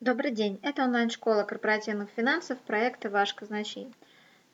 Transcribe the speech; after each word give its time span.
Добрый 0.00 0.30
день, 0.30 0.60
это 0.62 0.84
онлайн-школа 0.84 1.42
корпоративных 1.42 2.08
финансов 2.10 2.60
проекта 2.60 3.10
«Ваш 3.10 3.34
казначей». 3.34 3.92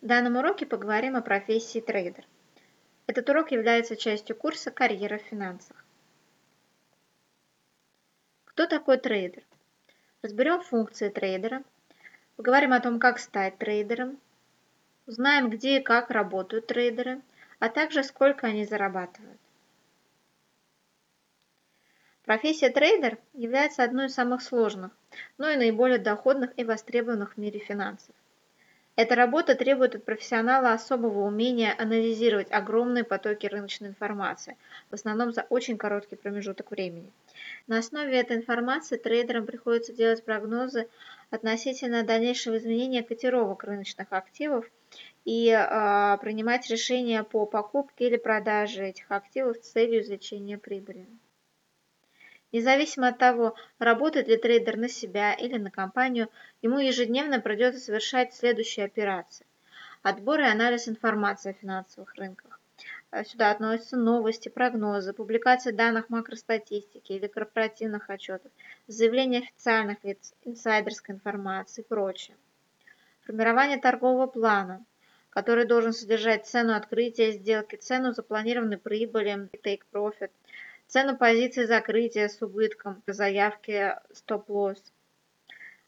В 0.00 0.06
данном 0.06 0.36
уроке 0.36 0.64
поговорим 0.64 1.16
о 1.16 1.20
профессии 1.20 1.80
трейдер. 1.80 2.24
Этот 3.06 3.28
урок 3.28 3.52
является 3.52 3.94
частью 3.94 4.36
курса 4.36 4.70
«Карьера 4.70 5.18
в 5.18 5.22
финансах». 5.22 5.84
Кто 8.46 8.66
такой 8.66 8.96
трейдер? 8.96 9.42
Разберем 10.22 10.62
функции 10.62 11.10
трейдера, 11.10 11.62
поговорим 12.36 12.72
о 12.72 12.80
том, 12.80 12.98
как 12.98 13.18
стать 13.18 13.58
трейдером, 13.58 14.18
узнаем, 15.06 15.50
где 15.50 15.78
и 15.78 15.82
как 15.82 16.10
работают 16.10 16.68
трейдеры, 16.68 17.20
а 17.58 17.68
также 17.68 18.02
сколько 18.02 18.46
они 18.46 18.64
зарабатывают. 18.64 19.38
Профессия 22.24 22.70
трейдер 22.70 23.18
является 23.34 23.84
одной 23.84 24.06
из 24.06 24.14
самых 24.14 24.40
сложных, 24.40 24.92
но 25.36 25.50
и 25.50 25.56
наиболее 25.56 25.98
доходных 25.98 26.52
и 26.56 26.64
востребованных 26.64 27.34
в 27.34 27.36
мире 27.36 27.60
финансов. 27.60 28.14
Эта 28.96 29.14
работа 29.14 29.54
требует 29.54 29.94
от 29.94 30.04
профессионала 30.04 30.72
особого 30.72 31.26
умения 31.26 31.74
анализировать 31.76 32.50
огромные 32.50 33.04
потоки 33.04 33.46
рыночной 33.46 33.88
информации, 33.88 34.56
в 34.88 34.94
основном 34.94 35.32
за 35.32 35.42
очень 35.50 35.76
короткий 35.76 36.16
промежуток 36.16 36.70
времени. 36.70 37.12
На 37.66 37.78
основе 37.78 38.18
этой 38.18 38.38
информации 38.38 38.96
трейдерам 38.96 39.44
приходится 39.44 39.92
делать 39.92 40.24
прогнозы 40.24 40.88
относительно 41.30 42.04
дальнейшего 42.04 42.56
изменения 42.56 43.02
котировок 43.02 43.64
рыночных 43.64 44.06
активов 44.10 44.64
и 45.26 45.50
э, 45.50 46.18
принимать 46.22 46.70
решения 46.70 47.22
по 47.22 47.44
покупке 47.44 48.06
или 48.06 48.16
продаже 48.16 48.86
этих 48.86 49.10
активов 49.10 49.58
с 49.58 49.72
целью 49.72 50.00
извлечения 50.00 50.56
прибыли. 50.56 51.06
Независимо 52.54 53.08
от 53.08 53.18
того, 53.18 53.56
работает 53.80 54.28
ли 54.28 54.36
трейдер 54.36 54.76
на 54.76 54.88
себя 54.88 55.34
или 55.34 55.58
на 55.58 55.72
компанию, 55.72 56.28
ему 56.62 56.78
ежедневно 56.78 57.40
придется 57.40 57.80
совершать 57.80 58.32
следующие 58.32 58.86
операции. 58.86 59.44
Отбор 60.04 60.38
и 60.38 60.44
анализ 60.44 60.86
информации 60.88 61.50
о 61.50 61.54
финансовых 61.54 62.14
рынках. 62.14 62.60
Э, 63.10 63.24
сюда 63.24 63.50
относятся 63.50 63.96
новости, 63.96 64.50
прогнозы, 64.50 65.12
публикация 65.12 65.72
данных 65.72 66.10
макростатистики 66.10 67.14
или 67.14 67.26
корпоративных 67.26 68.08
отчетов, 68.08 68.52
заявление 68.86 69.40
официальных 69.40 70.04
лиц, 70.04 70.32
инсайдерской 70.44 71.16
информации 71.16 71.82
и 71.82 71.84
прочее. 71.84 72.36
Формирование 73.22 73.78
торгового 73.78 74.28
плана, 74.28 74.84
который 75.30 75.66
должен 75.66 75.92
содержать 75.92 76.46
цену 76.46 76.76
открытия 76.76 77.32
сделки, 77.32 77.74
цену 77.74 78.12
запланированной 78.12 78.78
прибыли, 78.78 79.48
take 79.64 79.82
profit– 79.92 80.30
цену 80.86 81.16
позиции 81.16 81.64
закрытия 81.64 82.28
с 82.28 82.40
убытком 82.42 83.02
заявки 83.06 83.94
стоп-лосс, 84.12 84.82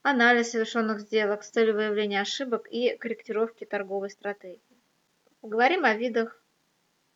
анализ 0.02 0.50
совершенных 0.50 1.00
сделок 1.00 1.42
с 1.42 1.50
целью 1.50 1.74
выявления 1.74 2.20
ошибок 2.20 2.66
и 2.70 2.96
корректировки 2.96 3.64
торговой 3.64 4.10
стратегии. 4.10 4.60
Поговорим 5.40 5.84
о 5.84 5.94
видах 5.94 6.42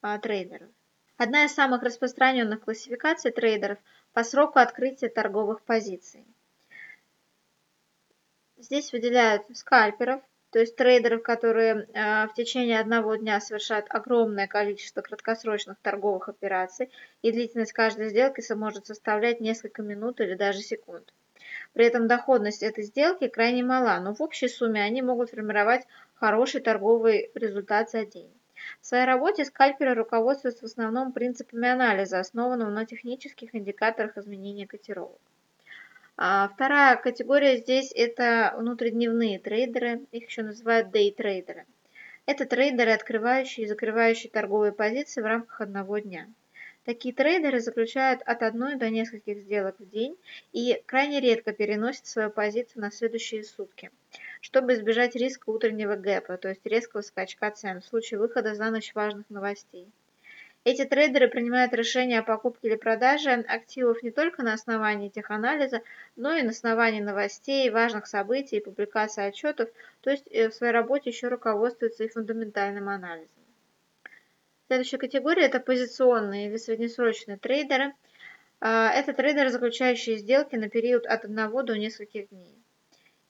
а, 0.03 0.19
трейдеров. 0.19 0.69
Одна 1.17 1.45
из 1.45 1.53
самых 1.53 1.83
распространенных 1.83 2.63
классификаций 2.63 3.31
трейдеров 3.31 3.79
по 4.13 4.25
сроку 4.25 4.59
открытия 4.59 5.09
торговых 5.09 5.63
позиций. 5.63 6.25
Здесь 8.57 8.93
выделяют 8.93 9.45
скальперов, 9.57 10.23
то 10.51 10.59
есть 10.59 10.75
трейдеров, 10.77 11.23
которые 11.23 11.87
э, 11.93 12.27
в 12.27 12.35
течение 12.35 12.81
одного 12.81 13.15
дня 13.17 13.41
совершают 13.41 13.87
огромное 13.89 14.49
количество 14.49 15.01
краткосрочных 15.01 15.79
торговых 15.81 16.29
операций, 16.29 16.91
и 17.23 17.31
длительность 17.31 17.73
каждой 17.73 18.09
сделки 18.09 18.43
может 18.55 18.87
составлять 18.87 19.41
несколько 19.41 19.83
минут 19.83 20.21
или 20.21 20.35
даже 20.35 20.61
секунд. 20.61 21.13
При 21.73 21.87
этом 21.87 22.09
доходность 22.09 22.65
этой 22.65 22.83
сделки 22.83 23.29
крайне 23.29 23.63
мала, 23.63 24.01
но 24.01 24.13
в 24.13 24.21
общей 24.21 24.49
сумме 24.49 24.83
они 24.83 25.03
могут 25.03 25.31
формировать 25.31 25.87
хороший 26.15 26.61
торговый 26.61 27.31
результат 27.35 27.91
за 27.91 28.05
день. 28.05 28.31
В 28.81 28.87
своей 28.87 29.05
работе 29.05 29.45
скальперы 29.45 29.95
руководствуются 29.95 30.63
в 30.63 30.71
основном 30.71 31.13
принципами 31.13 31.69
анализа, 31.69 32.19
основанного 32.19 32.71
на 32.71 32.85
технических 32.87 33.55
индикаторах 33.55 34.19
изменения 34.19 34.67
котировок. 34.67 35.21
А 36.23 36.49
вторая 36.49 36.97
категория 36.97 37.57
здесь 37.57 37.93
это 37.95 38.55
внутридневные 38.59 39.39
трейдеры, 39.39 40.03
их 40.13 40.29
еще 40.29 40.43
называют 40.43 40.89
day-трейдеры. 40.89 41.65
Это 42.27 42.45
трейдеры, 42.45 42.91
открывающие 42.91 43.65
и 43.65 43.67
закрывающие 43.67 44.31
торговые 44.31 44.73
позиции 44.73 45.23
в 45.23 45.25
рамках 45.25 45.63
одного 45.63 45.97
дня. 45.97 46.29
Такие 46.85 47.15
трейдеры 47.15 47.61
заключают 47.61 48.21
от 48.27 48.43
одной 48.43 48.75
до 48.75 48.91
нескольких 48.91 49.39
сделок 49.39 49.77
в 49.79 49.89
день 49.89 50.15
и 50.53 50.83
крайне 50.85 51.21
редко 51.21 51.55
переносят 51.55 52.05
свою 52.05 52.29
позицию 52.29 52.83
на 52.83 52.91
следующие 52.91 53.43
сутки, 53.43 53.91
чтобы 54.43 54.75
избежать 54.75 55.17
риска 55.17 55.49
утреннего 55.49 55.97
гэпа, 55.97 56.37
то 56.37 56.51
есть 56.51 56.67
резкого 56.67 57.01
скачка 57.01 57.51
цен 57.51 57.81
в 57.81 57.87
случае 57.87 58.21
выхода 58.21 58.55
за 58.55 58.71
ночь 58.71 58.95
важных 58.95 59.25
новостей. 59.31 59.89
Эти 60.63 60.85
трейдеры 60.85 61.29
принимают 61.29 61.73
решения 61.73 62.19
о 62.19 62.23
покупке 62.23 62.69
или 62.69 62.77
продаже 62.77 63.31
активов 63.31 64.03
не 64.03 64.11
только 64.11 64.43
на 64.43 64.53
основании 64.53 65.09
теханализа, 65.09 65.81
но 66.17 66.35
и 66.35 66.43
на 66.43 66.51
основании 66.51 67.01
новостей, 67.01 67.71
важных 67.71 68.07
событий 68.07 68.59
и 68.59 68.65
публикаций 68.65 69.27
отчетов, 69.27 69.71
то 70.03 70.11
есть 70.11 70.27
э, 70.31 70.51
в 70.51 70.55
своей 70.55 70.75
работе 70.75 71.09
еще 71.09 71.29
руководствуются 71.29 72.05
и 72.05 72.09
фундаментальным 72.09 72.91
анализом. 72.91 73.31
Следующая 74.67 74.99
категория– 74.99 75.45
это 75.47 75.61
позиционные 75.61 76.49
или 76.49 76.59
среднесрочные 76.59 77.39
трейдеры. 77.39 77.95
А, 78.61 78.93
это 78.93 79.15
трейдеры, 79.15 79.49
заключающие 79.49 80.19
сделки 80.19 80.57
на 80.57 80.69
период 80.69 81.07
от 81.07 81.25
одного 81.25 81.63
до 81.63 81.79
нескольких 81.79 82.29
дней. 82.29 82.60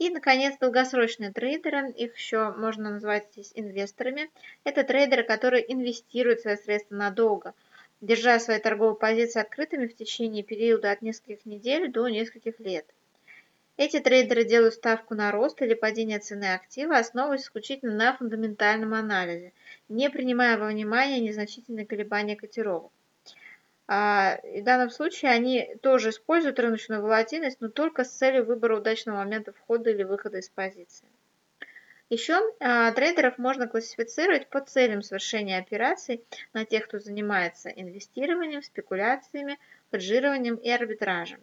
И, 0.01 0.09
наконец, 0.09 0.57
долгосрочные 0.59 1.31
трейдеры, 1.31 1.91
их 1.91 2.17
еще 2.17 2.53
можно 2.53 2.89
назвать 2.89 3.29
здесь 3.33 3.53
инвесторами. 3.55 4.31
Это 4.65 4.83
трейдеры, 4.83 5.25
которые 5.25 5.71
инвестируют 5.71 6.41
свои 6.41 6.57
средства 6.57 6.95
надолго, 6.95 7.53
держа 8.01 8.39
свои 8.41 8.59
торговые 8.61 8.97
позиции 8.97 9.41
открытыми 9.41 9.89
в 9.89 9.95
течение 9.95 10.43
периода 10.43 10.91
от 10.91 11.03
нескольких 11.03 11.45
недель 11.45 11.93
до 11.93 12.09
нескольких 12.09 12.59
лет. 12.61 12.87
Эти 13.77 14.01
трейдеры 14.01 14.45
делают 14.45 14.73
ставку 14.73 15.15
на 15.15 15.31
рост 15.33 15.61
или 15.61 15.75
падение 15.75 16.19
цены 16.19 16.55
актива, 16.55 16.97
основываясь 16.97 17.43
исключительно 17.43 17.93
на 17.95 18.17
фундаментальном 18.17 18.95
анализе, 18.95 19.53
не 19.91 20.09
принимая 20.09 20.57
во 20.57 20.69
внимание 20.69 21.21
незначительные 21.21 21.85
колебания 21.85 22.37
котировок. 22.37 22.91
А, 23.93 24.39
в 24.45 24.63
данном 24.63 24.89
случае 24.89 25.33
они 25.33 25.75
тоже 25.83 26.11
используют 26.11 26.61
рыночную 26.61 27.03
волатильность, 27.03 27.61
но 27.61 27.69
только 27.69 28.05
с 28.05 28.11
целью 28.11 28.45
выбора 28.45 28.77
удачного 28.77 29.17
момента 29.17 29.53
входа 29.53 29.91
или 29.91 30.05
выхода 30.05 30.39
из 30.39 30.49
позиции. 30.49 31.09
Еще 32.09 32.41
а, 32.61 32.93
трейдеров 32.93 33.37
можно 33.37 33.67
классифицировать 33.67 34.49
по 34.49 34.61
целям 34.61 35.03
совершения 35.03 35.59
операций 35.59 36.25
на 36.53 36.65
тех, 36.65 36.87
кто 36.87 37.01
занимается 37.01 37.69
инвестированием, 37.69 38.63
спекуляциями, 38.63 39.59
хеджированием 39.91 40.55
и 40.55 40.71
арбитражем. 40.71 41.41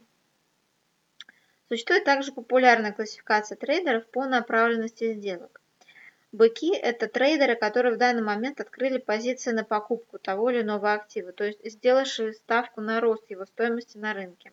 Существует 1.67 2.05
также 2.05 2.31
популярная 2.31 2.93
классификация 2.93 3.57
трейдеров 3.57 4.07
по 4.07 4.25
направленности 4.25 5.15
сделок. 5.15 5.59
Быки– 6.33 6.75
это 6.75 7.07
трейдеры, 7.07 7.55
которые 7.55 7.95
в 7.95 7.97
данный 7.97 8.21
момент 8.21 8.59
открыли 8.59 8.97
позиции 8.97 9.51
на 9.51 9.63
покупку 9.63 10.19
того 10.19 10.49
или 10.49 10.61
иного 10.61 10.91
актива, 10.91 11.31
то 11.31 11.45
есть 11.45 11.59
сделавшие 11.63 12.33
ставку 12.33 12.81
на 12.81 12.99
рост 12.99 13.29
его 13.29 13.45
стоимости 13.45 13.97
на 13.97 14.13
рынке. 14.13 14.51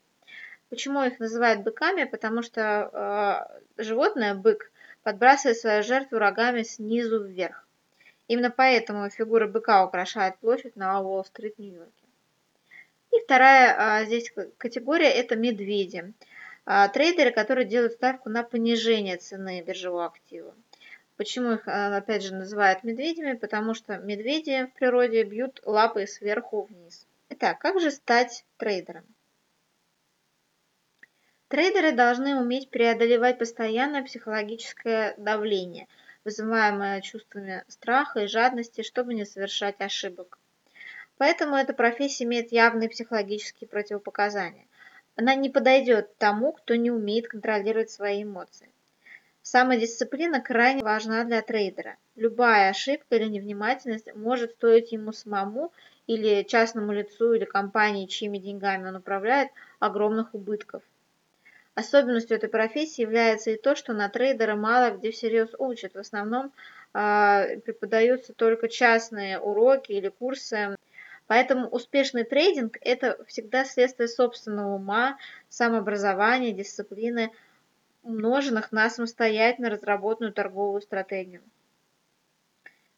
Почему 0.71 1.03
их 1.03 1.19
называют 1.19 1.63
быками? 1.63 2.05
Потому 2.05 2.43
что 2.43 3.51
э, 3.77 3.83
животное, 3.83 4.35
бык, 4.35 4.71
подбрасывает 5.03 5.59
свою 5.59 5.83
жертву 5.83 6.19
рогами 6.19 6.63
снизу 6.63 7.25
вверх. 7.25 7.67
Именно 8.29 8.51
поэтому 8.51 9.11
фигура 9.11 9.49
быка 9.49 9.85
украшает 9.85 10.39
площадь 10.39 10.77
на 10.77 11.01
Уолл-стрит, 11.01 11.59
Нью-Йорке. 11.59 12.07
И 13.13 13.21
вторая 13.25 14.03
э, 14.03 14.07
здесь 14.07 14.33
категория– 14.59 15.11
это 15.11 15.35
медведи. 15.35 16.15
Э, 16.67 16.89
трейдеры, 16.89 17.33
которые 17.33 17.67
делают 17.67 17.95
ставку 17.95 18.29
на 18.31 18.45
понижение 18.45 19.17
цены 19.17 19.61
биржевого 19.61 20.07
актива. 20.07 20.55
Почему 21.17 21.53
их, 21.53 21.69
а, 21.69 21.97
опять 21.97 22.25
же, 22.25 22.35
называют 22.35 22.83
медведями? 22.83 23.35
Потому 23.35 23.75
что 23.75 23.99
медведи 23.99 24.67
в 24.67 24.73
природе 24.73 25.23
бьют 25.23 25.61
лапы 25.65 26.07
сверху 26.07 26.63
вниз. 26.63 27.07
Итак, 27.29 27.61
как 27.61 27.81
же 27.81 27.93
стать 27.93 28.45
трейдером? 28.57 29.05
Трейдеры 31.49 31.93
должны 31.93 32.35
уметь 32.35 32.69
преодолевать 32.71 33.39
постоянное 33.39 34.03
психологическое 34.03 35.15
давление, 35.17 35.87
вызываемое 36.25 37.01
чувствами 37.01 37.63
страха 37.69 38.21
и 38.25 38.27
жадности, 38.27 38.83
чтобы 38.83 39.15
не 39.15 39.25
совершать 39.25 39.81
ошибок. 39.81 40.39
Поэтому 41.17 41.55
эта 41.55 41.73
профессия 41.73 42.25
имеет 42.25 42.51
явные 42.51 42.89
психологические 42.89 43.69
противопоказания. 43.69 44.67
Она 45.15 45.37
не 45.37 45.49
подойдет 45.49 46.19
тому, 46.19 46.53
кто 46.53 46.75
не 46.75 46.91
умеет 46.91 47.29
контролировать 47.29 47.91
свои 47.91 48.25
эмоции. 48.25 48.74
Самодисциплина 49.47 50.41
крайне 50.41 50.83
важна 50.83 51.23
для 51.25 51.43
трейдера. 51.43 51.99
Любая 52.17 52.71
ошибка 52.71 53.17
или 53.17 53.27
невнимательность 53.27 54.09
может 54.15 54.53
стоить 54.53 54.91
ему 54.91 55.13
самому 55.13 55.71
или 56.07 56.45
частному 56.45 56.93
лицу 56.93 57.35
или 57.35 57.45
компании, 57.45 58.07
чьими 58.07 58.39
деньгами 58.39 58.89
он 58.89 58.97
управляет, 58.97 59.51
огромных 59.81 60.35
убытков. 60.35 60.83
Особенностью 61.75 62.39
этой 62.39 62.49
профессии 62.49 63.03
является 63.03 63.51
и 63.51 63.59
то, 63.59 63.77
что 63.77 63.93
на 63.93 64.09
трейдера 64.09 64.57
мало 64.57 64.97
где 64.97 65.11
всерьез 65.11 65.51
учат. 65.59 65.93
В 65.93 65.99
основном 65.99 66.51
э, 66.95 67.59
преподаются 67.59 68.33
только 68.33 68.71
частные 68.71 69.39
уроки 69.39 69.93
или 69.93 70.09
курсы. 70.09 70.75
Поэтому 71.27 71.69
успешный 71.69 72.25
трейдинг– 72.25 72.79
это 72.81 73.23
всегда 73.27 73.67
следствие 73.67 74.09
собственного 74.09 74.77
ума, 74.77 75.19
самообразования, 75.51 76.53
дисциплины, 76.53 77.31
умноженных 78.05 78.71
на 78.71 78.89
самостоятельно 78.91 79.71
разработанную 79.71 80.33
торговую 80.33 80.81
стратегию. 80.83 81.43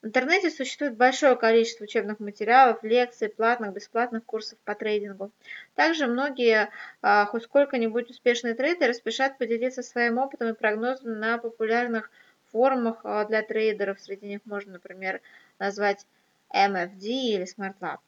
В 0.03 0.09
интернете 0.09 0.51
существует 0.51 0.97
большое 0.97 1.35
количество 1.37 1.85
учебных 1.85 2.21
материалов, 2.21 2.83
лекций, 2.83 3.29
платных, 3.29 3.73
бесплатных 3.73 4.25
курсов 4.25 4.59
по 4.65 4.75
трейдингу. 4.75 5.33
Также 5.75 6.07
многие 6.07 6.71
а, 7.03 7.25
хоть 7.27 7.45
сколько-нибудь 7.45 8.11
успешные 8.11 8.55
трейдеры 8.55 8.95
спешат 8.95 9.39
поделиться 9.39 9.83
своим 9.83 10.19
опытом 10.19 10.51
и 10.51 10.55
прогнозами 10.55 11.15
на 11.15 11.39
популярных 11.39 12.11
форумах 12.53 13.01
а, 13.03 13.25
для 13.25 13.43
трейдеров. 13.43 14.01
Среди 14.01 14.27
них 14.27 14.41
можно, 14.45 14.75
например, 14.75 15.21
назвать 15.59 16.07
MFD 16.55 17.01
или 17.01 17.45
SmartLab. 17.45 17.99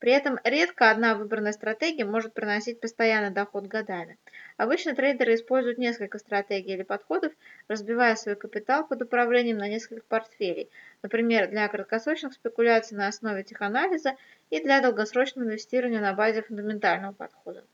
При 0.00 0.12
этом 0.12 0.40
редко 0.42 0.90
одна 0.90 1.14
выбранная 1.14 1.52
стратегия 1.52 2.04
может 2.04 2.34
приносить 2.34 2.80
постоянный 2.80 3.30
доход 3.30 3.66
годами. 3.66 4.18
Обычно 4.56 4.94
трейдеры 4.94 5.34
используют 5.34 5.78
несколько 5.78 6.18
стратегий 6.18 6.74
или 6.74 6.82
подходов, 6.82 7.32
разбивая 7.66 8.14
свой 8.14 8.36
капитал 8.36 8.86
под 8.86 9.02
управлением 9.02 9.58
на 9.58 9.68
несколько 9.68 10.04
портфелей, 10.06 10.70
например, 11.02 11.48
для 11.48 11.66
краткосрочных 11.66 12.34
спекуляций 12.34 12.96
на 12.96 13.08
основе 13.08 13.42
теханализа 13.42 14.16
и 14.50 14.60
для 14.60 14.80
долгосрочного 14.80 15.46
инвестирования 15.46 16.00
на 16.00 16.12
базе 16.12 16.42
фундаментального 16.42 17.12
подхода. 17.12 17.64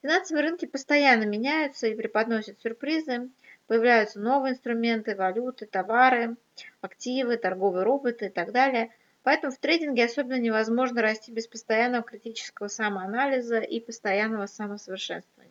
Финансовые 0.00 0.48
рынки 0.48 0.64
постоянно 0.64 1.24
меняются 1.24 1.86
и 1.86 1.94
преподносят 1.94 2.60
сюрпризы, 2.60 3.28
появляются 3.66 4.18
новые 4.18 4.54
инструменты, 4.54 5.14
валюты, 5.14 5.66
товары, 5.66 6.36
активы, 6.80 7.36
торговые 7.36 7.84
роботы 7.84 8.26
и 8.26 8.30
так 8.30 8.52
далее– 8.52 8.90
Поэтому 9.22 9.52
в 9.52 9.58
трейдинге 9.58 10.04
особенно 10.04 10.38
невозможно 10.38 11.00
расти 11.00 11.30
без 11.30 11.46
постоянного 11.46 12.02
критического 12.02 12.68
самоанализа 12.68 13.60
и 13.60 13.78
постоянного 13.78 14.46
самосовершенствования. 14.46 15.41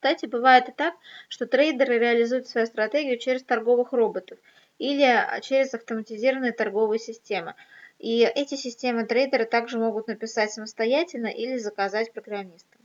Кстати, 0.00 0.24
бывает 0.24 0.66
и 0.70 0.72
так, 0.72 0.94
что 1.28 1.46
трейдеры 1.46 1.98
реализуют 1.98 2.48
свою 2.48 2.66
стратегию 2.66 3.18
через 3.18 3.42
торговых 3.42 3.92
роботов 3.92 4.38
или 4.78 5.26
через 5.42 5.74
автоматизированные 5.74 6.52
торговые 6.52 6.98
системы. 6.98 7.54
И 7.98 8.22
эти 8.22 8.54
системы 8.54 9.04
трейдеры 9.04 9.44
также 9.44 9.78
могут 9.78 10.06
написать 10.06 10.52
самостоятельно 10.52 11.26
или 11.26 11.58
заказать 11.58 12.14
программистам. 12.14 12.80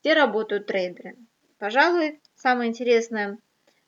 Где 0.00 0.12
работают 0.14 0.66
трейдеры? 0.66 1.18
Пожалуй, 1.58 2.20
самое 2.34 2.68
интересное 2.68 3.38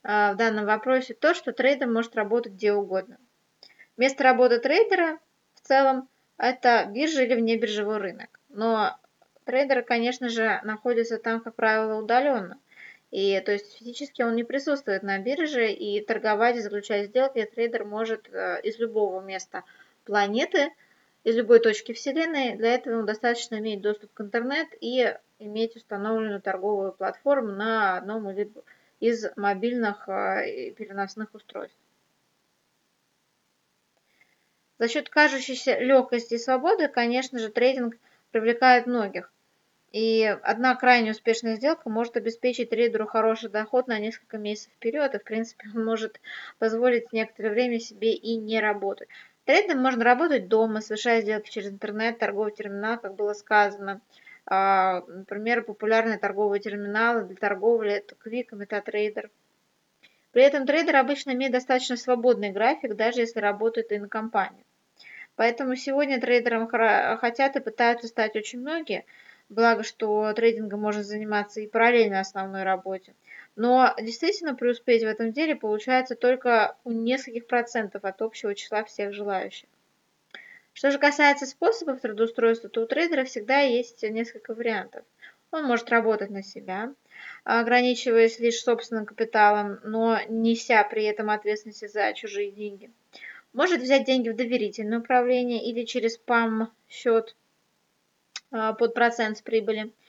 а, 0.04 0.34
в 0.34 0.36
данном 0.36 0.66
вопросе 0.66 1.14
то, 1.14 1.34
что 1.34 1.52
трейдер 1.52 1.88
может 1.88 2.14
работать 2.14 2.52
где 2.52 2.72
угодно. 2.72 3.18
Место 3.96 4.22
работы 4.22 4.60
трейдера 4.60 5.18
в 5.54 5.66
целом 5.66 6.08
это 6.38 6.86
биржа 6.88 7.24
или 7.24 7.34
внебиржевой 7.34 7.96
рынок. 7.96 8.38
Но 8.50 8.96
трейдер, 9.46 9.82
конечно 9.82 10.28
же, 10.28 10.60
находится 10.64 11.18
там, 11.18 11.40
как 11.40 11.54
правило, 11.54 11.98
удаленно. 12.00 12.58
И 13.10 13.40
то 13.40 13.52
есть 13.52 13.78
физически 13.78 14.22
он 14.22 14.34
не 14.34 14.44
присутствует 14.44 15.02
на 15.02 15.18
бирже, 15.18 15.70
и 15.70 16.04
торговать 16.04 16.56
и 16.56 16.60
заключать 16.60 17.06
сделки 17.06 17.48
трейдер 17.54 17.84
может 17.84 18.28
э, 18.28 18.60
из 18.62 18.78
любого 18.78 19.22
места 19.22 19.62
планеты, 20.04 20.72
из 21.24 21.36
любой 21.36 21.60
точки 21.60 21.92
Вселенной. 21.92 22.56
Для 22.56 22.74
этого 22.74 22.94
ему 22.94 23.06
достаточно 23.06 23.56
иметь 23.56 23.80
доступ 23.80 24.12
к 24.12 24.20
интернет 24.20 24.68
и 24.80 25.14
иметь 25.38 25.76
установленную 25.76 26.42
торговую 26.42 26.92
платформу 26.92 27.52
на 27.52 27.96
одном 27.96 28.28
из 29.00 29.26
мобильных 29.36 30.08
а, 30.08 30.42
переносных 30.42 31.34
устройств. 31.34 31.78
За 34.78 34.88
счет 34.88 35.08
кажущейся 35.08 35.78
легкости 35.78 36.34
и 36.34 36.38
свободы, 36.38 36.88
конечно 36.88 37.38
же, 37.38 37.48
трейдинг 37.48 37.96
привлекает 38.30 38.86
многих. 38.86 39.32
И 39.92 40.24
одна 40.42 40.74
крайне 40.74 41.12
успешная 41.12 41.56
сделка 41.56 41.88
может 41.88 42.16
обеспечить 42.16 42.70
трейдеру 42.70 43.06
хороший 43.06 43.48
доход 43.50 43.86
на 43.86 43.98
несколько 43.98 44.36
месяцев 44.36 44.72
вперед, 44.72 45.14
и 45.14 45.18
в 45.18 45.24
принципе 45.24 45.68
он 45.74 45.84
может 45.84 46.20
позволить 46.58 47.12
некоторое 47.12 47.50
время 47.50 47.80
себе 47.80 48.12
и 48.12 48.36
не 48.36 48.60
работать. 48.60 49.08
Трейдером 49.44 49.82
можно 49.82 50.04
работать 50.04 50.48
дома, 50.48 50.80
совершая 50.80 51.22
сделки 51.22 51.50
через 51.50 51.70
интернет, 51.70 52.18
торговый 52.18 52.52
терминал, 52.52 52.98
как 52.98 53.14
было 53.14 53.32
сказано, 53.32 54.00
а, 54.44 55.02
например, 55.06 55.62
популярные 55.62 56.18
торговые 56.18 56.60
терминалы 56.60 57.24
для 57.24 57.36
торговли– 57.36 57.92
это 57.92 58.14
Quick 58.14 58.50
MetaTrader. 58.52 59.30
При 60.32 60.42
этом 60.42 60.66
трейдер 60.66 60.96
обычно 60.96 61.30
имеет 61.30 61.52
достаточно 61.52 61.96
свободный 61.96 62.50
график, 62.50 62.94
даже 62.94 63.20
если 63.20 63.40
работает 63.40 63.90
и 63.90 63.98
на 63.98 64.08
компанию. 64.08 64.64
Поэтому 65.34 65.76
сегодня 65.76 66.20
трейдером 66.20 66.68
хотят 66.68 67.56
и 67.56 67.60
пытаются 67.60 68.08
стать 68.08 68.36
очень 68.36 68.60
многие, 68.60 69.04
благо 69.48 69.82
что 69.82 70.32
трейдингом 70.32 70.80
можно 70.80 71.02
заниматься 71.02 71.60
и 71.60 71.66
параллельно 71.66 72.20
основной 72.20 72.62
работе. 72.62 73.14
Но 73.54 73.94
действительно 74.00 74.54
преуспеть 74.54 75.02
в 75.02 75.06
этом 75.06 75.32
деле 75.32 75.56
получается 75.56 76.14
только 76.14 76.76
у 76.84 76.92
нескольких 76.92 77.46
процентов 77.46 78.04
от 78.04 78.20
общего 78.20 78.54
числа 78.54 78.84
всех 78.84 79.14
желающих. 79.14 79.68
Что 80.72 80.90
же 80.90 80.98
касается 80.98 81.46
способов 81.46 82.02
трудоустройства, 82.02 82.68
то 82.68 82.82
у 82.82 82.86
трейдера 82.86 83.24
всегда 83.24 83.60
есть 83.60 84.02
несколько 84.02 84.52
вариантов. 84.52 85.04
Он 85.50 85.64
может 85.64 85.88
работать 85.88 86.28
на 86.28 86.42
себя, 86.42 86.92
ограничиваясь 87.44 88.38
лишь 88.40 88.60
собственным 88.60 89.06
капиталом, 89.06 89.80
но 89.84 90.18
неся 90.28 90.84
при 90.84 91.04
этом 91.04 91.30
ответственность 91.30 91.90
за 91.90 92.12
чужие 92.12 92.50
деньги. 92.50 92.90
Может 93.54 93.80
взять 93.80 94.04
деньги 94.04 94.28
в 94.28 94.36
доверительное 94.36 94.98
управление 94.98 95.64
или 95.64 95.86
через 95.86 96.18
ПАМ-счет 96.18 97.34
под 98.50 98.94
процент 98.94 99.38
с 99.38 99.42
прибыли– 99.42 99.92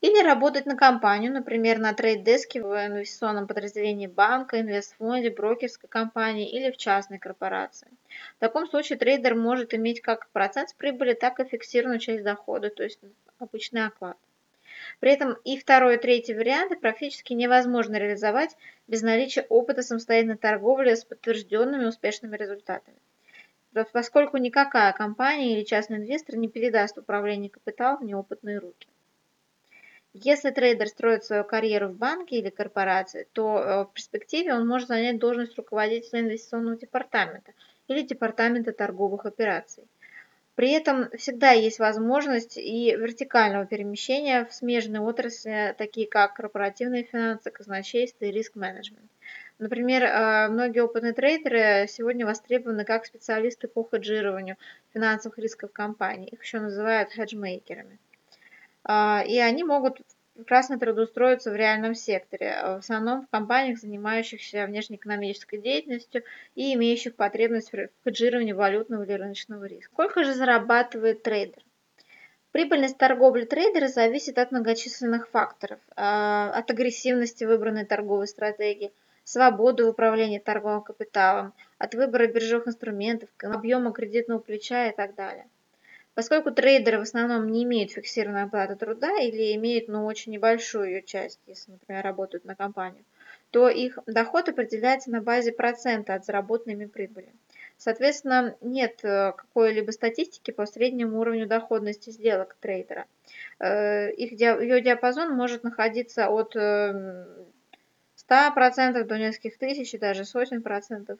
или 0.00 0.22
работать 0.22 0.64
на 0.64 0.76
компанию, 0.76 1.30
например, 1.30 1.78
на 1.78 1.92
trade-desk 1.92 2.56
е 2.56 2.62
в 2.62 2.86
инвестиционном 2.86 3.46
подразделении 3.46 4.06
банка, 4.06 4.58
инвестфонде, 4.58 5.30
брокерской 5.30 5.90
компании 5.90 6.50
или 6.50 6.70
в 6.70 6.78
частной 6.78 7.18
корпорации. 7.18 7.88
В 8.36 8.40
таком 8.40 8.66
случае 8.66 8.98
трейдер 8.98 9.34
может 9.34 9.74
иметь 9.74 10.00
как 10.00 10.30
процент 10.30 10.70
с 10.70 10.72
прибыли, 10.72 11.12
так 11.12 11.38
и 11.38 11.44
фиксированную 11.44 12.00
часть 12.00 12.24
дохода, 12.24 12.70
то 12.70 12.82
есть 12.82 12.98
обычный 13.38 13.84
оклад. 13.84 14.16
При 15.00 15.12
этом 15.12 15.34
и 15.44 15.58
второй, 15.58 15.96
и 15.96 15.98
третий 15.98 16.34
варианты 16.34 16.76
практически 16.76 17.34
невозможно 17.34 17.96
реализовать 17.96 18.56
без 18.86 19.02
наличия 19.02 19.42
опыта 19.50 19.82
самостоятельной 19.82 20.38
торговли 20.38 20.94
с 20.94 21.04
подтвержденными 21.04 21.84
успешными 21.84 22.36
результатами. 22.36 22.96
Поскольку 23.92 24.36
никакая 24.36 24.92
компания 24.92 25.54
или 25.54 25.64
частный 25.64 25.98
инвестор 25.98 26.36
не 26.36 26.48
передаст 26.48 26.98
управление 26.98 27.50
капиталом 27.50 28.00
в 28.00 28.04
неопытные 28.04 28.58
руки. 28.58 28.88
Если 30.12 30.50
трейдер 30.50 30.88
строит 30.88 31.22
свою 31.24 31.44
карьеру 31.44 31.88
в 31.88 31.96
банке 31.96 32.38
или 32.38 32.50
корпорации, 32.50 33.28
то 33.32 33.58
э, 33.58 33.84
в 33.84 33.92
перспективе 33.92 34.54
он 34.54 34.66
может 34.66 34.88
занять 34.88 35.20
должность 35.20 35.56
руководителя 35.56 36.20
инвестиционного 36.20 36.76
департамента 36.76 37.52
или 37.86 38.02
департамента 38.02 38.72
торговых 38.72 39.24
операций. 39.24 39.84
При 40.56 40.72
этом 40.72 41.08
всегда 41.16 41.52
есть 41.52 41.78
возможность 41.78 42.58
и 42.58 42.94
вертикального 42.96 43.66
перемещения 43.66 44.44
в 44.44 44.52
смежные 44.52 45.00
отрасли, 45.00 45.76
такие 45.78 46.08
как 46.08 46.34
корпоративные 46.34 47.04
финансы, 47.04 47.50
казначейство 47.52 48.24
и 48.24 48.32
риск-менеджмент. 48.32 49.10
Например, 49.60 50.04
э, 50.04 50.48
многие 50.48 50.80
опытные 50.80 51.12
трейдеры 51.12 51.86
сегодня 51.86 52.24
востребованы 52.24 52.86
как 52.86 53.04
специалисты 53.04 53.68
по 53.68 53.86
хеджированию 53.86 54.56
финансовых 54.94 55.36
рисков 55.36 55.70
компаний. 55.70 56.28
Их 56.28 56.42
еще 56.42 56.60
называют 56.60 57.10
хеджмейкерами. 57.12 57.98
А, 58.84 59.22
и 59.26 59.38
они 59.38 59.62
могут 59.62 60.00
прекрасно 60.34 60.78
трудоустроиться 60.78 61.50
в 61.50 61.56
реальном 61.56 61.94
секторе, 61.94 62.52
а, 62.52 62.76
в 62.76 62.78
основном 62.78 63.26
в 63.26 63.28
компаниях, 63.28 63.78
занимающихся 63.78 64.64
внешнеэкономической 64.64 65.58
деятельностью 65.58 66.22
и 66.54 66.72
имеющих 66.72 67.14
потребность 67.14 67.70
в 67.70 67.88
хеджировании 68.02 68.52
валютного 68.52 69.02
или 69.02 69.12
рыночного 69.12 69.66
риска. 69.66 69.92
Сколько 69.92 70.24
же 70.24 70.32
зарабатывает 70.32 71.22
трейдер? 71.22 71.62
Прибыльность 72.52 72.96
торговли 72.96 73.44
трейдера 73.44 73.88
зависит 73.88 74.38
от 74.38 74.52
многочисленных 74.52 75.28
факторов, 75.28 75.80
а, 75.96 76.50
от 76.50 76.70
агрессивности 76.70 77.44
выбранной 77.44 77.84
торговой 77.84 78.26
стратегии, 78.26 78.90
свободы 79.24 79.84
в 79.84 79.88
управлении 79.88 80.38
торговым 80.38 80.82
капиталом, 80.82 81.54
от 81.78 81.94
выбора 81.94 82.26
биржевых 82.26 82.68
инструментов, 82.68 83.28
объема 83.42 83.92
кредитного 83.92 84.38
плеча 84.38 84.88
и 84.88 84.94
так 84.94 85.14
далее. 85.14 85.46
Поскольку 86.14 86.50
трейдеры 86.50 86.98
в 86.98 87.02
основном 87.02 87.50
не 87.50 87.62
имеют 87.64 87.92
фиксированной 87.92 88.42
оплаты 88.42 88.76
труда 88.76 89.18
или 89.20 89.54
имеют 89.54 89.88
ну, 89.88 90.04
очень 90.04 90.32
небольшую 90.32 90.90
ее 90.90 91.02
часть, 91.02 91.40
если, 91.46 91.70
например, 91.70 92.04
работают 92.04 92.44
на 92.44 92.56
компанию, 92.56 93.04
то 93.50 93.68
их 93.68 93.98
доход 94.06 94.48
определяется 94.48 95.10
на 95.10 95.22
базе 95.22 95.52
процента 95.52 96.14
от 96.14 96.24
заработанной 96.24 96.88
прибыли. 96.88 97.32
Соответственно, 97.78 98.56
нет 98.60 99.00
э, 99.02 99.32
какой-либо 99.32 99.90
статистики 99.92 100.50
по 100.50 100.66
среднему 100.66 101.18
уровню 101.18 101.46
доходности 101.46 102.10
сделок 102.10 102.54
трейдера. 102.60 103.06
Э, 103.58 104.12
их, 104.12 104.32
ее 104.32 104.82
диапазон 104.82 105.34
может 105.34 105.64
находиться 105.64 106.28
от 106.28 106.54
100% 108.30 109.00
эм, 109.00 109.06
до 109.06 109.18
нескольких 109.18 109.58
тысяч 109.58 109.94
и 109.94 109.98
даже 109.98 110.24
сотен 110.24 110.62
процентов. 110.62 111.18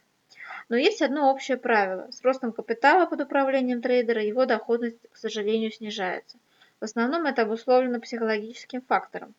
Но 0.68 0.76
есть 0.76 1.02
одно 1.02 1.32
общее 1.32 1.56
правило. 1.56 2.08
С 2.10 2.22
ростом 2.22 2.52
капитала 2.52 3.06
под 3.06 3.22
управлением 3.22 3.82
трейдера 3.82 4.22
его 4.22 4.46
доходность, 4.46 4.98
к 5.10 5.16
сожалению, 5.16 5.72
снижается. 5.72 6.38
В 6.80 6.84
основном 6.84 7.26
это 7.26 7.42
обусловлено 7.42 8.00
психологическим 8.00 8.82
фактором. 8.82 9.34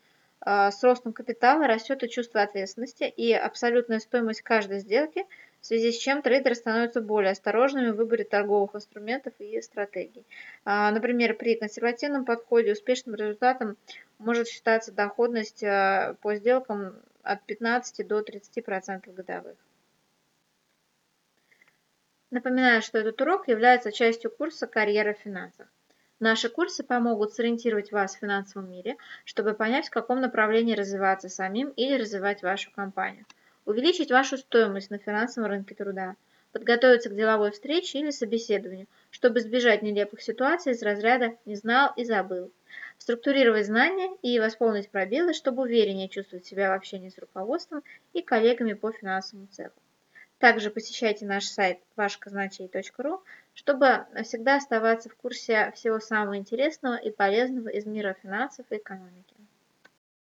Э, 0.45 0.69
с 0.71 0.83
ростом 0.83 1.13
капитала 1.13 1.67
растет 1.67 2.03
и 2.03 2.09
чувство 2.09 2.41
ответственности, 2.41 3.03
и 3.05 3.31
абсолютная 3.33 3.99
стоимость 3.99 4.41
каждой 4.41 4.79
сделки– 4.79 5.25
в 5.61 5.65
связи 5.67 5.91
с 5.91 5.97
чем 5.97 6.23
трейдеры 6.23 6.55
становятся 6.55 7.01
более 7.01 7.31
осторожными 7.31 7.91
в 7.91 7.95
выборе 7.95 8.23
торговых 8.23 8.75
инструментов 8.75 9.33
и 9.37 9.61
стратегий. 9.61 10.25
А, 10.65 10.91
например, 10.91 11.35
при 11.35 11.55
консервативном 11.55 12.25
подходе 12.25 12.71
успешным 12.73 13.15
результатом 13.15 13.77
может 14.17 14.47
считаться 14.47 14.91
доходность 14.91 15.63
а, 15.63 16.15
по 16.21 16.35
сделкам 16.35 16.95
от 17.23 17.43
15 17.43 18.07
до 18.07 18.19
30% 18.19 19.13
годовых. 19.13 19.57
Напоминаю, 22.29 22.81
что 22.81 22.99
этот 22.99 23.19
урок 23.21 23.47
является 23.47 23.91
частью 23.91 24.31
курса 24.31 24.65
«Карьера 24.65 25.13
в 25.13 25.19
финансах». 25.19 25.67
Наши 26.19 26.49
курсы 26.49 26.83
помогут 26.83 27.33
сориентировать 27.33 27.91
вас 27.91 28.15
в 28.15 28.19
финансовом 28.19 28.69
мире, 28.69 28.95
чтобы 29.25 29.53
понять, 29.53 29.87
в 29.87 29.91
каком 29.91 30.21
направлении 30.21 30.75
развиваться 30.75 31.29
самим 31.29 31.69
или 31.69 31.97
развивать 31.99 32.43
вашу 32.43 32.71
компанию– 32.71 33.25
увеличить 33.65 34.11
вашу 34.11 34.37
стоимость 34.37 34.91
на 34.91 34.97
финансовом 34.97 35.49
рынке 35.49 35.75
труда, 35.75 36.15
подготовиться 36.51 37.09
к 37.09 37.15
деловой 37.15 37.51
встрече 37.51 37.99
или 37.99 38.11
собеседованию, 38.11 38.87
чтобы 39.09 39.39
избежать 39.39 39.81
нелепых 39.81 40.21
ситуаций 40.21 40.73
из 40.73 40.81
разряда 40.83 41.35
«не 41.45 41.55
знал 41.55 41.91
и 41.95 42.03
забыл», 42.03 42.51
структурировать 43.01 43.65
знания 43.65 44.15
и 44.22 44.39
восполнить 44.39 44.89
пробелы, 44.89 45.34
чтобы 45.34 45.63
увереннее 45.63 46.08
чувствовать 46.08 46.46
себя 46.46 46.70
в 46.70 46.75
общении 46.75 47.10
с 47.10 47.17
руководством 47.17 47.81
и 48.13 48.22
коллегами 48.22 48.74
по 48.74 48.91
финансовому 48.91 49.48
цеху. 49.48 49.74
Также 50.38 50.70
посещайте 50.70 51.25
наш 51.25 51.46
сайт 51.46 51.79
вашказначей.ру, 51.96 53.24
чтобы 53.55 54.05
всегда 54.24 54.58
оставаться 54.58 55.10
в 55.10 55.15
курсе 55.15 55.72
всего 55.75 56.00
самого 56.00 56.38
интересного 56.38 56.96
и 56.96 57.10
полезного 57.10 57.70
из 57.70 57.88
мира 57.88 58.15
финансов 58.22 58.67
и 58.70 58.77
экономики. 58.77 59.36